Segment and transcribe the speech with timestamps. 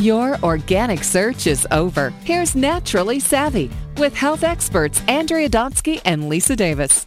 [0.00, 2.08] Your organic search is over.
[2.24, 7.06] Here's Naturally Savvy with health experts Andrea Donsky and Lisa Davis.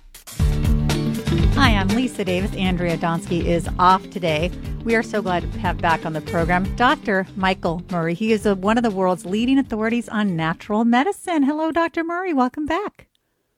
[1.56, 2.54] Hi, I'm Lisa Davis.
[2.56, 4.52] Andrea Donsky is off today.
[4.84, 7.26] We are so glad to have back on the program Dr.
[7.36, 8.14] Michael Murray.
[8.14, 11.42] He is a, one of the world's leading authorities on natural medicine.
[11.42, 12.04] Hello, Dr.
[12.04, 12.32] Murray.
[12.32, 13.08] Welcome back.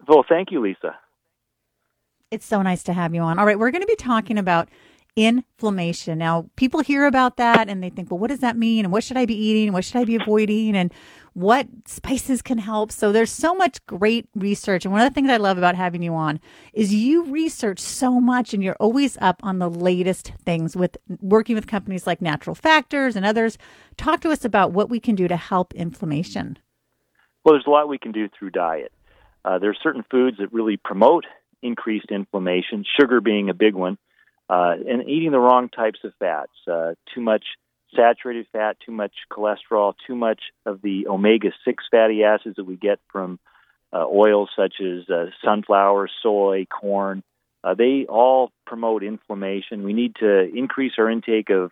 [0.08, 0.96] Well, thank you, Lisa.
[2.32, 3.38] It's so nice to have you on.
[3.38, 4.70] All right, we're going to be talking about
[5.16, 6.18] inflammation.
[6.18, 8.86] Now, people hear about that and they think, well, what does that mean?
[8.86, 9.72] And what should I be eating?
[9.72, 10.76] What should I be avoiding?
[10.76, 10.94] And
[11.34, 12.92] what spices can help?
[12.92, 14.84] So there's so much great research.
[14.84, 16.40] And one of the things I love about having you on
[16.74, 21.56] is you research so much and you're always up on the latest things with working
[21.56, 23.58] with companies like Natural Factors and others.
[23.98, 26.58] Talk to us about what we can do to help inflammation.
[27.44, 28.92] Well, there's a lot we can do through diet.
[29.46, 31.26] Uh, there are certain foods that really promote
[31.62, 33.98] increased inflammation, sugar being a big one
[34.50, 36.52] uh, and eating the wrong types of fats.
[36.68, 37.44] Uh, too much
[37.96, 42.76] saturated fat, too much cholesterol, too much of the omega 6 fatty acids that we
[42.76, 43.40] get from
[43.94, 47.24] uh, oils such as uh, sunflower, soy, corn.
[47.64, 49.84] Uh, they all promote inflammation.
[49.84, 51.72] We need to increase our intake of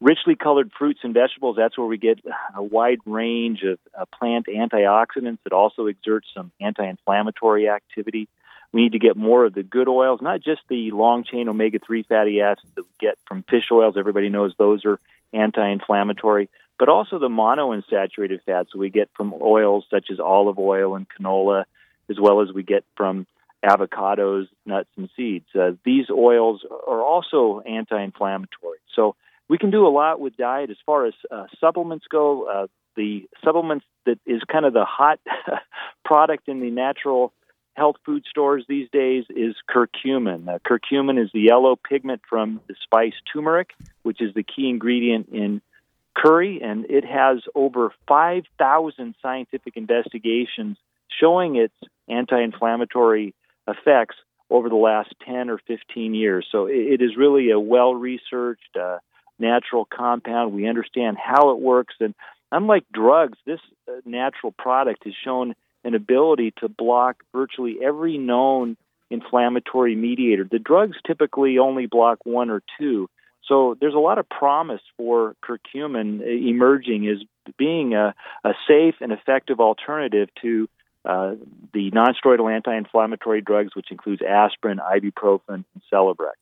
[0.00, 1.56] richly colored fruits and vegetables.
[1.56, 2.20] That's where we get
[2.54, 8.28] a wide range of uh, plant antioxidants that also exert some anti inflammatory activity.
[8.72, 11.78] We need to get more of the good oils, not just the long chain omega
[11.84, 13.96] 3 fatty acids that we get from fish oils.
[13.98, 14.98] Everybody knows those are
[15.32, 20.94] anti inflammatory, but also the monounsaturated fats we get from oils such as olive oil
[20.94, 21.64] and canola,
[22.08, 23.26] as well as we get from
[23.64, 25.46] avocados, nuts, and seeds.
[25.54, 28.78] Uh, these oils are also anti inflammatory.
[28.94, 29.16] So
[29.48, 32.48] we can do a lot with diet as far as uh, supplements go.
[32.48, 35.20] Uh, the supplements that is kind of the hot
[36.04, 37.32] product in the natural
[37.80, 40.46] health food stores these days is curcumin.
[40.46, 43.70] Uh, curcumin is the yellow pigment from the spice turmeric,
[44.02, 45.62] which is the key ingredient in
[46.14, 50.76] curry, and it has over 5,000 scientific investigations
[51.18, 51.72] showing its
[52.06, 53.34] anti inflammatory
[53.66, 54.16] effects
[54.50, 56.46] over the last 10 or 15 years.
[56.52, 58.98] So it is really a well researched uh,
[59.38, 60.52] natural compound.
[60.52, 62.14] We understand how it works, and
[62.52, 65.54] unlike drugs, this uh, natural product has shown
[65.84, 68.76] an ability to block virtually every known
[69.10, 70.46] inflammatory mediator.
[70.50, 73.08] The drugs typically only block one or two.
[73.46, 77.18] So there's a lot of promise for curcumin emerging as
[77.58, 78.14] being a,
[78.44, 80.68] a safe and effective alternative to
[81.04, 81.34] uh,
[81.72, 86.36] the nonsteroidal anti-inflammatory drugs, which includes aspirin, ibuprofen, and Celebrex.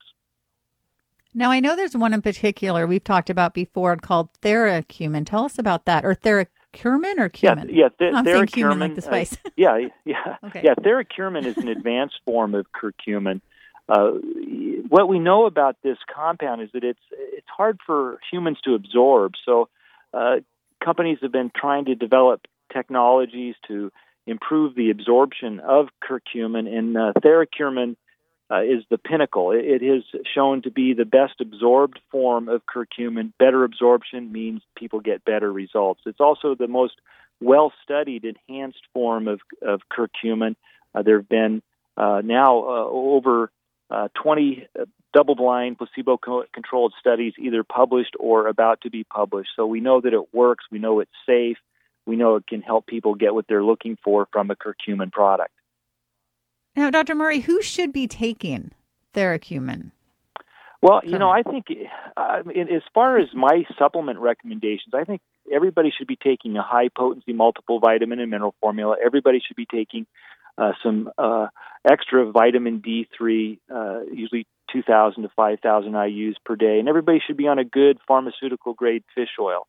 [1.32, 5.25] Now I know there's one in particular we've talked about before called Theracumin.
[5.25, 7.69] Tell us about that, or Therac curcumin or cumin?
[7.69, 7.89] Yeah, yeah.
[7.99, 9.33] Th- I'm saying cumin like the uh, spice.
[9.45, 10.62] Uh, yeah, yeah, okay.
[10.65, 10.75] yeah.
[10.75, 13.41] Theracumin is an advanced form of curcumin.
[13.89, 14.11] Uh,
[14.89, 19.33] what we know about this compound is that it's it's hard for humans to absorb.
[19.45, 19.69] So,
[20.12, 20.37] uh,
[20.84, 23.91] companies have been trying to develop technologies to
[24.27, 27.97] improve the absorption of curcumin, and uh, theracumin
[28.50, 29.53] uh, is the pinnacle.
[29.53, 30.03] It, it has
[30.34, 33.32] shown to be the best absorbed form of curcumin.
[33.38, 36.00] Better absorption means people get better results.
[36.06, 36.94] It's also the most
[37.41, 40.56] well studied enhanced form of, of curcumin.
[40.94, 41.62] Uh, there have been
[41.97, 43.50] uh, now uh, over
[43.91, 46.19] uh, 20 uh, double blind, placebo
[46.53, 49.50] controlled studies either published or about to be published.
[49.56, 51.56] So we know that it works, we know it's safe,
[52.06, 55.53] we know it can help people get what they're looking for from a curcumin product.
[56.78, 57.16] Now, Dr.
[57.16, 58.71] Murray, who should be taking
[59.12, 59.91] Theracumin?
[60.81, 61.66] Well, you know, I think
[62.16, 65.21] uh, as far as my supplement recommendations, I think
[65.53, 68.94] everybody should be taking a high potency multiple vitamin and mineral formula.
[69.05, 70.06] Everybody should be taking
[70.56, 71.49] uh, some uh,
[71.84, 77.49] extra vitamin D3, uh, usually 2,000 to 5,000 IU's per day, and everybody should be
[77.49, 79.67] on a good pharmaceutical grade fish oil.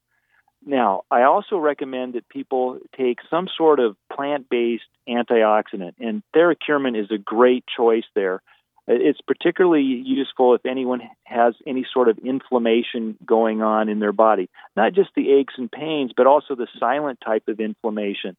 [0.66, 7.00] Now, I also recommend that people take some sort of plant based antioxidant, and theracumin
[7.02, 8.42] is a great choice there.
[8.88, 14.50] It's particularly useful if anyone has any sort of inflammation going on in their body,
[14.76, 18.36] not just the aches and pains, but also the silent type of inflammation.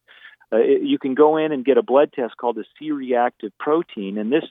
[0.53, 4.17] Uh, you can go in and get a blood test called the C reactive protein,
[4.17, 4.43] and this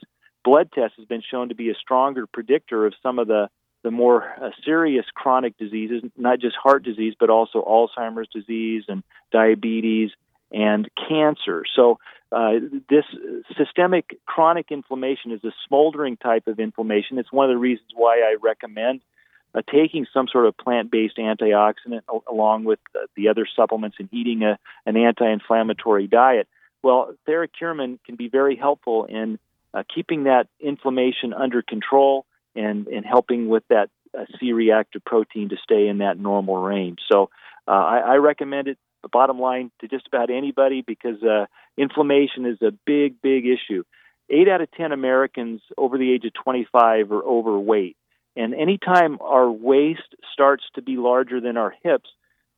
[0.43, 3.47] blood test has been shown to be a stronger predictor of some of the
[3.83, 9.03] the more uh, serious chronic diseases, not just heart disease, but also Alzheimer's disease and
[9.31, 10.11] diabetes
[10.51, 11.63] and cancer.
[11.75, 11.99] So,
[12.31, 12.53] uh,
[12.89, 13.03] this
[13.57, 17.17] systemic chronic inflammation is a smoldering type of inflammation.
[17.17, 19.01] It's one of the reasons why I recommend
[19.53, 24.43] uh, taking some sort of plant-based antioxidant along with uh, the other supplements and eating
[24.43, 26.47] a, an anti-inflammatory diet.
[26.83, 29.37] Well, theracumin can be very helpful in
[29.73, 32.25] uh, keeping that inflammation under control
[32.55, 36.99] and, and helping with that uh, C reactive protein to stay in that normal range.
[37.11, 37.29] So,
[37.67, 38.77] Uh, I, I recommend it.
[39.11, 41.45] Bottom line to just about anybody because uh,
[41.77, 43.83] inflammation is a big, big issue.
[44.29, 47.97] Eight out of ten Americans over the age of 25 are overweight,
[48.35, 52.09] and anytime our waist starts to be larger than our hips,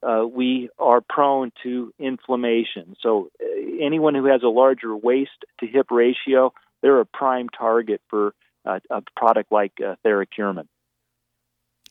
[0.02, 2.96] uh, we are prone to inflammation.
[3.02, 3.46] So, uh,
[3.82, 8.34] anyone who has a larger waist to hip ratio, they're a prime target for
[8.66, 10.68] uh, a product like uh, Theracurmin.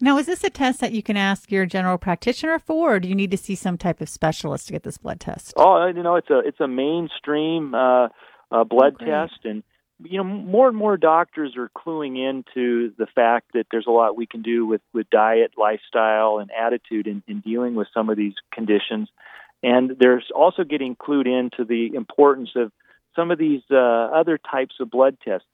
[0.00, 3.08] Now, is this a test that you can ask your general practitioner for, or do
[3.08, 5.52] you need to see some type of specialist to get this blood test?
[5.56, 8.08] Oh, you know, it's a it's a mainstream uh,
[8.50, 9.62] uh, blood oh, test, and
[10.02, 14.16] you know, more and more doctors are cluing into the fact that there's a lot
[14.16, 18.16] we can do with with diet, lifestyle, and attitude in, in dealing with some of
[18.16, 19.08] these conditions,
[19.62, 22.72] and there's also getting clued into the importance of
[23.14, 25.46] some of these uh, other types of blood tests.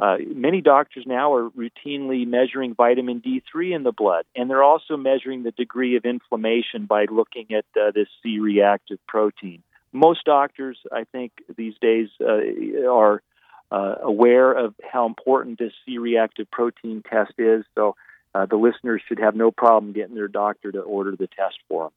[0.00, 4.96] Uh, many doctors now are routinely measuring vitamin D3 in the blood, and they're also
[4.96, 9.62] measuring the degree of inflammation by looking at uh, this C reactive protein.
[9.92, 13.22] Most doctors, I think, these days uh, are
[13.70, 17.94] uh, aware of how important this C reactive protein test is, so
[18.34, 21.84] uh, the listeners should have no problem getting their doctor to order the test for
[21.84, 21.92] them.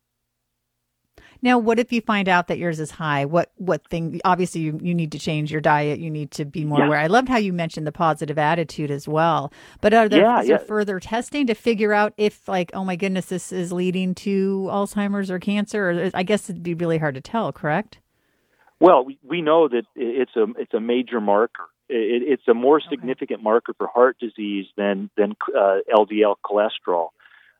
[1.43, 3.25] Now, what if you find out that yours is high?
[3.25, 4.21] What what thing?
[4.23, 5.99] Obviously, you, you need to change your diet.
[5.99, 6.85] You need to be more yeah.
[6.85, 6.99] aware.
[6.99, 9.51] I loved how you mentioned the positive attitude as well.
[9.81, 10.47] But are there, yeah, yeah.
[10.47, 14.69] there further testing to figure out if, like, oh my goodness, this is leading to
[14.71, 15.89] Alzheimer's or cancer?
[15.89, 17.51] Or I guess it'd be really hard to tell.
[17.51, 17.99] Correct?
[18.79, 21.65] Well, we, we know that it's a it's a major marker.
[21.89, 23.43] It, it's a more significant okay.
[23.43, 27.09] marker for heart disease than than uh, LDL cholesterol.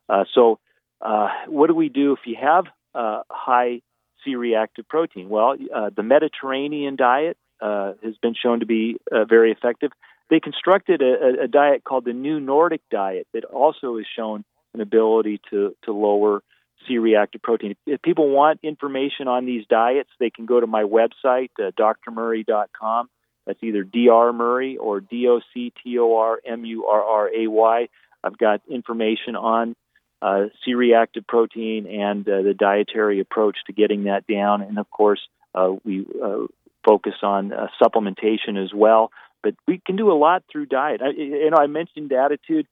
[0.07, 0.59] Uh, so,
[1.01, 2.65] uh, what do we do if you have
[2.95, 3.81] uh, high
[4.23, 5.29] C-reactive protein?
[5.29, 9.91] Well, uh, the Mediterranean diet uh, has been shown to be uh, very effective.
[10.29, 14.43] They constructed a, a, diet called the New Nordic diet that also has shown
[14.73, 16.41] an ability to to lower
[16.87, 17.75] C-reactive protein.
[17.85, 23.09] If people want information on these diets, they can go to my website, uh, drmurray.com.
[23.45, 24.33] That's either Dr.
[24.33, 27.87] Murray or D O C T O R M U R R A Y.
[28.23, 29.75] I've got information on
[30.23, 34.61] uh, C-reactive protein and uh, the dietary approach to getting that down.
[34.61, 35.19] And of course,
[35.53, 36.47] uh, we uh,
[36.85, 39.11] focus on uh, supplementation as well.
[39.43, 41.01] But we can do a lot through diet.
[41.01, 42.67] I, you know, I mentioned attitude.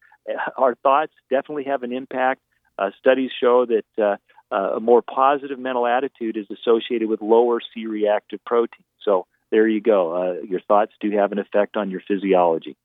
[0.57, 2.39] Our thoughts definitely have an impact.
[2.80, 4.19] Uh, studies show that
[4.50, 8.86] a more positive mental attitude is associated with lower C-reactive protein.
[9.03, 10.39] So there you go.
[10.48, 12.77] your thoughts do have an effect on your physiology.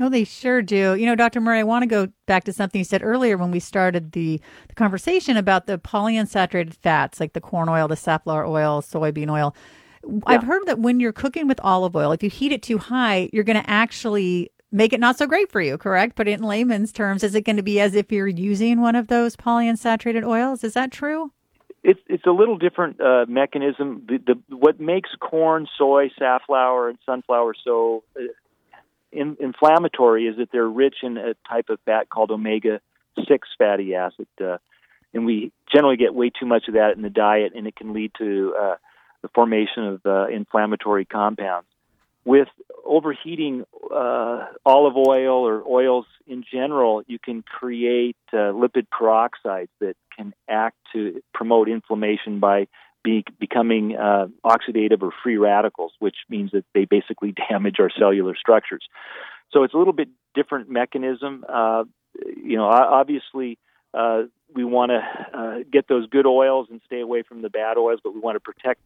[0.00, 0.94] Oh, they sure do.
[0.94, 1.40] You know, Dr.
[1.40, 4.40] Murray, I want to go back to something you said earlier when we started the,
[4.68, 9.56] the conversation about the polyunsaturated fats, like the corn oil, the safflower oil, soybean oil.
[10.04, 10.18] Yeah.
[10.26, 13.28] I've heard that when you're cooking with olive oil, if you heat it too high,
[13.32, 16.14] you're going to actually make it not so great for you, correct?
[16.14, 19.08] But in layman's terms, is it going to be as if you're using one of
[19.08, 20.62] those polyunsaturated oils?
[20.62, 21.32] Is that true?
[21.84, 24.04] It's it's a little different uh, mechanism.
[24.06, 28.24] The, the what makes corn, soy, safflower, and sunflower so uh,
[29.12, 32.80] in, inflammatory is that they're rich in a type of fat called omega
[33.26, 34.26] 6 fatty acid.
[34.42, 34.58] Uh,
[35.14, 37.92] and we generally get way too much of that in the diet, and it can
[37.92, 38.74] lead to uh,
[39.22, 41.66] the formation of uh, inflammatory compounds.
[42.24, 42.48] With
[42.84, 49.94] overheating uh, olive oil or oils in general, you can create uh, lipid peroxides that
[50.14, 52.66] can act to promote inflammation by
[53.08, 58.34] be becoming uh, oxidative or free radicals, which means that they basically damage our cellular
[58.36, 58.86] structures.
[59.50, 61.44] So it's a little bit different mechanism.
[61.48, 61.84] Uh,
[62.36, 63.58] you know, obviously,
[63.94, 64.22] uh,
[64.54, 68.00] we want to uh, get those good oils and stay away from the bad oils,
[68.02, 68.80] but we want to protect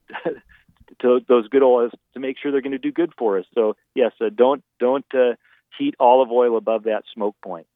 [1.02, 3.44] those good oils to make sure they're going to do good for us.
[3.54, 5.34] So yes, uh, don't don't uh,
[5.76, 7.66] heat olive oil above that smoke point.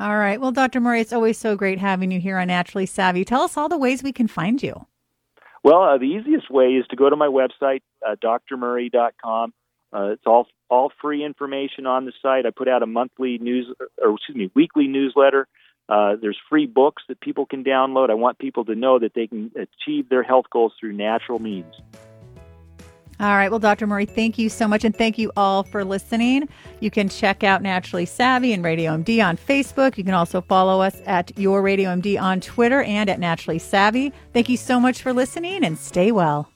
[0.00, 0.40] All right.
[0.40, 0.80] Well, Dr.
[0.80, 3.24] Murray, it's always so great having you here on Naturally Savvy.
[3.24, 4.86] Tell us all the ways we can find you.
[5.64, 9.54] Well, uh, the easiest way is to go to my website, uh, drmurray.com.
[9.94, 12.46] Uh, it's all all free information on the site.
[12.46, 13.66] I put out a monthly news,
[14.02, 15.46] or excuse me, weekly newsletter.
[15.88, 18.08] Uh, there's free books that people can download.
[18.08, 21.74] I want people to know that they can achieve their health goals through natural means.
[23.22, 23.50] All right.
[23.50, 23.86] Well, Dr.
[23.86, 24.84] Murray, thank you so much.
[24.84, 26.48] And thank you all for listening.
[26.80, 29.96] You can check out Naturally Savvy and Radio MD on Facebook.
[29.96, 34.12] You can also follow us at Your Radio MD on Twitter and at Naturally Savvy.
[34.32, 36.48] Thank you so much for listening and stay well.